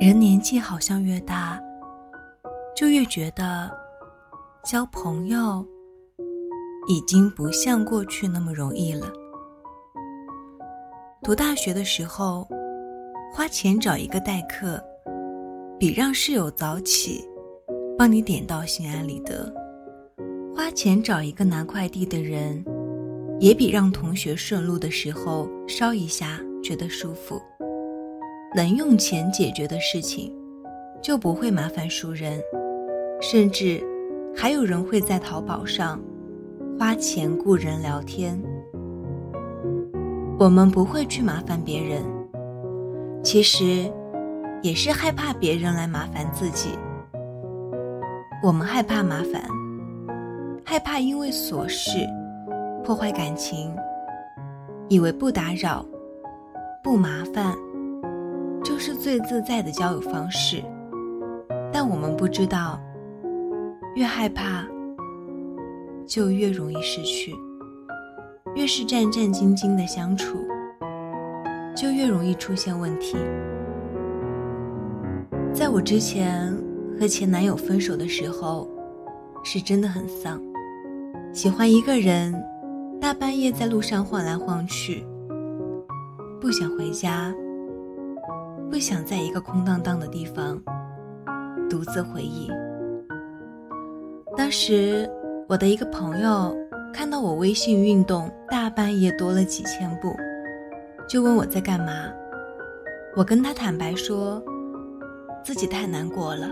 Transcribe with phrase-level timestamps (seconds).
[0.00, 1.60] 人年纪好像越大，
[2.74, 3.70] 就越觉得
[4.64, 5.62] 交朋友
[6.88, 9.12] 已经不像过去那么容易了。
[11.22, 12.48] 读大学的时候，
[13.30, 14.82] 花钱找一个代课，
[15.78, 17.22] 比让室友早起
[17.98, 19.52] 帮你点到心安理得；
[20.56, 22.64] 花钱找一个拿快递的人，
[23.38, 27.38] 也比让同学顺路的时候捎一下觉得舒服。
[28.54, 30.32] 能用钱解决的事情，
[31.00, 32.40] 就不会麻烦熟人，
[33.20, 33.80] 甚至
[34.36, 36.00] 还有人会在淘宝上
[36.78, 38.40] 花钱雇人聊天。
[40.38, 42.02] 我们不会去麻烦别人，
[43.22, 43.88] 其实
[44.62, 46.70] 也是害怕别人来麻烦自己。
[48.42, 49.42] 我们害怕麻烦，
[50.64, 52.04] 害怕因为琐事
[52.82, 53.72] 破坏感情，
[54.88, 55.86] 以为不打扰、
[56.82, 57.54] 不麻烦。
[58.62, 60.62] 就是最自在的交友方式，
[61.72, 62.80] 但我们不知道，
[63.94, 64.66] 越害怕，
[66.06, 67.32] 就越容易失去；
[68.54, 70.38] 越是战战兢兢的相处，
[71.74, 73.16] 就越容易出现问题。
[75.52, 76.54] 在我之前
[76.98, 78.68] 和前男友分手的时候，
[79.42, 80.40] 是真的很丧，
[81.32, 82.34] 喜欢一个人，
[83.00, 85.04] 大半夜在路上晃来晃去，
[86.40, 87.34] 不想回家。
[88.70, 90.56] 不想在一个空荡荡的地方
[91.68, 92.48] 独自回忆。
[94.36, 95.10] 当时
[95.48, 96.56] 我的一个朋友
[96.94, 100.14] 看到我微信运动大半夜多了几千步，
[101.08, 101.92] 就问我在干嘛。
[103.16, 104.40] 我跟他坦白说，
[105.42, 106.48] 自己太难过了。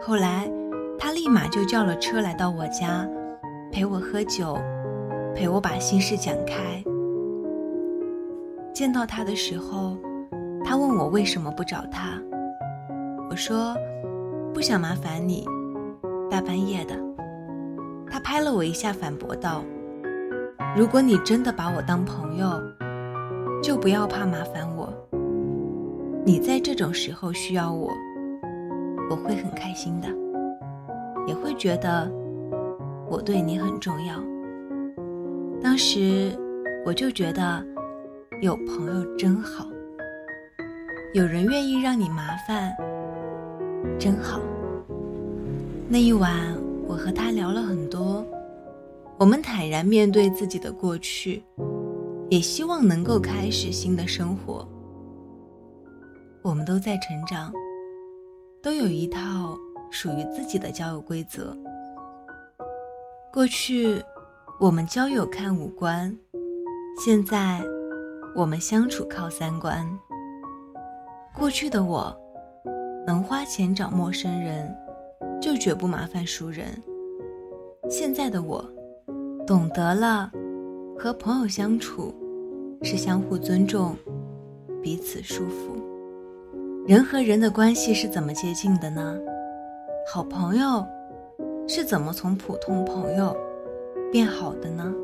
[0.00, 0.48] 后来
[0.96, 3.08] 他立马就叫了车来到我家，
[3.72, 4.56] 陪我喝酒，
[5.34, 6.82] 陪我把心事讲开。
[8.72, 9.98] 见到他的时候。
[10.64, 12.18] 他问我为什么不找他，
[13.28, 13.76] 我说
[14.54, 15.44] 不想麻烦你，
[16.30, 16.94] 大半夜的。
[18.08, 19.64] 他拍了我一下，反驳道
[20.76, 22.60] ：“如果你真的把我当朋友，
[23.62, 24.92] 就不要怕麻烦我。
[26.24, 27.90] 你在这种时候需要我，
[29.10, 30.08] 我会很开心的，
[31.26, 32.10] 也会觉得
[33.08, 34.16] 我对你很重要。”
[35.62, 36.32] 当时
[36.84, 37.64] 我就觉得
[38.40, 39.66] 有朋友真好。
[41.14, 42.74] 有人愿意让你麻烦，
[43.98, 44.40] 真好。
[45.86, 46.56] 那一晚，
[46.86, 48.24] 我和他聊了很多，
[49.18, 51.44] 我们坦然面对自己的过去，
[52.30, 54.66] 也希望能够开始新的生活。
[56.40, 57.52] 我们都在成长，
[58.62, 59.54] 都有一套
[59.90, 61.54] 属于自己的交友规则。
[63.30, 64.02] 过去，
[64.58, 66.16] 我们交友看五官，
[67.04, 67.62] 现在，
[68.34, 69.86] 我们相处靠三观。
[71.34, 72.14] 过去的我，
[73.06, 74.72] 能花钱找陌生人，
[75.40, 76.66] 就绝不麻烦熟人。
[77.88, 78.64] 现在的我，
[79.46, 80.30] 懂得了，
[80.96, 82.14] 和朋友相处，
[82.82, 83.96] 是相互尊重，
[84.82, 85.74] 彼此舒服。
[86.86, 89.18] 人和人的关系是怎么接近的呢？
[90.12, 90.84] 好朋友，
[91.66, 93.34] 是怎么从普通朋友，
[94.12, 94.94] 变好的呢？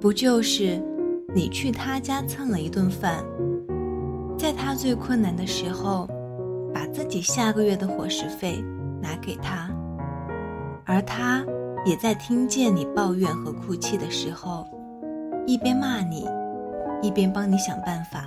[0.00, 0.80] 不就是
[1.34, 3.24] 你去他家蹭了一顿饭？
[4.42, 6.08] 在他最困难的时候，
[6.74, 8.60] 把自己下个月的伙食费
[9.00, 9.70] 拿给他，
[10.84, 11.44] 而他
[11.86, 14.66] 也在听见你抱怨和哭泣的时候，
[15.46, 16.28] 一边骂你，
[17.02, 18.24] 一边帮你想办法。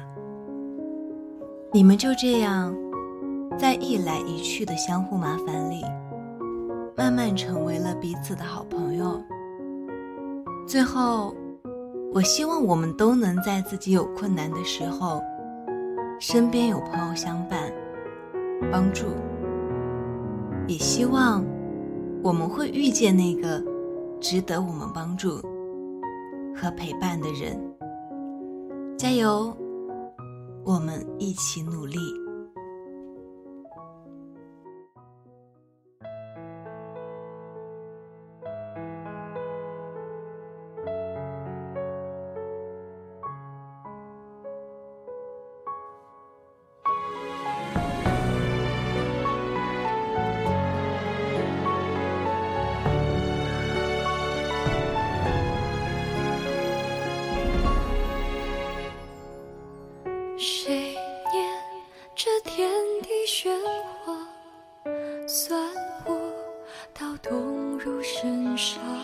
[1.74, 2.74] 你们就这样，
[3.60, 5.84] 在一来一去的相互麻烦里，
[6.96, 9.22] 慢慢成为了彼此的好朋友。
[10.66, 11.36] 最后，
[12.14, 15.22] 我希望我们都能在自己有困难的时候。
[16.18, 17.72] 身边有朋友相伴、
[18.72, 19.06] 帮助，
[20.66, 21.46] 也希望
[22.24, 23.62] 我们会遇见那个
[24.20, 25.42] 值得我们帮助
[26.56, 27.60] 和陪伴的人。
[28.98, 29.56] 加油，
[30.64, 31.98] 我们一起努力。
[68.06, 68.95] 身上。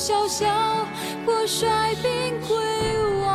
[0.00, 0.46] 潇潇，
[1.26, 2.56] 我率兵归
[3.20, 3.28] 王。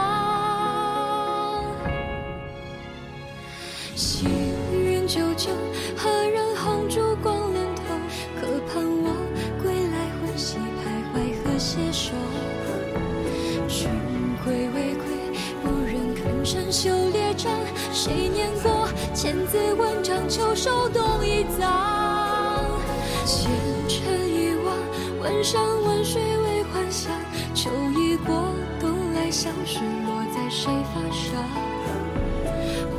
[19.45, 22.79] 千字文章，秋收冬已藏。
[23.25, 23.51] 前
[23.87, 24.75] 尘已忘，
[25.21, 27.11] 问山问水为幻想。
[27.53, 31.43] 秋已过，冬来相识，落在谁发上？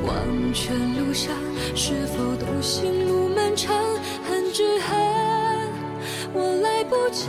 [0.04, 1.34] 黄泉路上，
[1.74, 3.74] 是否独行路漫长？
[4.28, 4.96] 恨只恨
[6.32, 7.28] 我来不及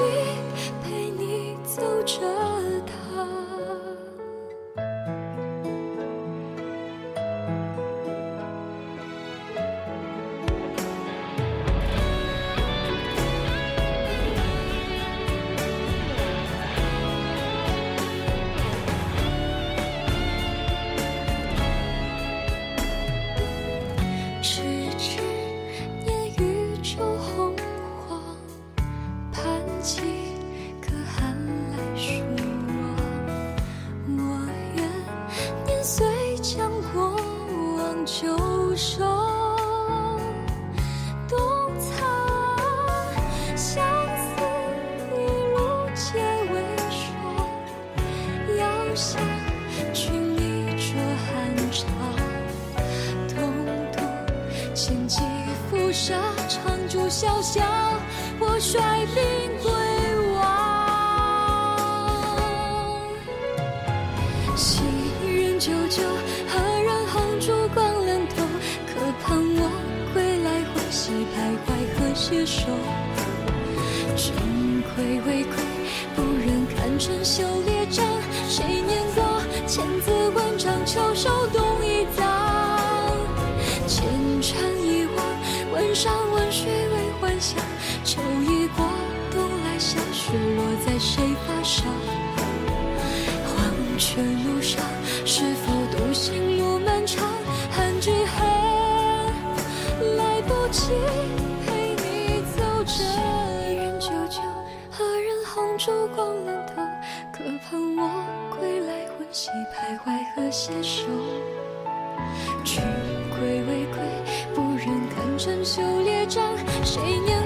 [48.98, 49.22] 遥想
[49.94, 50.42] 君一
[50.76, 50.90] 桌
[51.22, 51.30] 寒
[51.72, 51.86] 茶。
[53.30, 53.38] 东
[53.92, 53.96] 渡
[54.74, 55.22] 千骑
[55.70, 56.16] 浮沙，
[56.50, 57.62] 长驻潇潇，
[58.40, 58.80] 我率
[59.14, 59.24] 兵
[59.62, 59.70] 归
[60.34, 60.36] 王。
[64.56, 64.82] 昔
[65.28, 66.02] 人久久，
[66.48, 68.42] 何人横烛光冷透？
[68.88, 69.70] 可盼我
[70.12, 71.36] 归来，欢喜徘
[71.68, 72.66] 徊和携手。
[74.16, 74.34] 君
[74.96, 75.54] 归未归，
[76.98, 78.04] 不忍看成绣列张。
[78.50, 79.24] 谁念过
[79.68, 82.26] 千字文章，秋收冬已藏。
[83.88, 84.04] 前
[84.42, 85.24] 尘已忘，
[85.72, 87.60] 问山问水为幻想。
[88.04, 88.84] 秋已过，
[89.32, 91.86] 冬来相识，落在谁发上？
[93.46, 93.56] 黄
[94.00, 94.84] 泉路上，
[95.24, 97.24] 是否独行路漫长？
[97.72, 98.18] 恨只恨
[100.18, 100.94] 来不及
[101.64, 103.04] 陪你走这
[103.76, 104.42] 人久久，
[104.90, 106.37] 何人红烛光
[109.38, 111.06] 来，欢喜徘徊和携手。
[112.64, 112.82] 君
[113.30, 114.02] 归未归，
[114.56, 116.44] 不忍看成绣列张。
[116.84, 117.37] 谁念